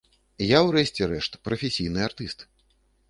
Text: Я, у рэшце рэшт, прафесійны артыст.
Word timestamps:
Я, 0.51 0.59
у 0.67 0.71
рэшце 0.75 1.09
рэшт, 1.11 1.37
прафесійны 1.49 1.99
артыст. 2.11 2.39